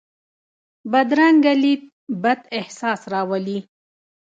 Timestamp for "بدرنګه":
0.91-1.53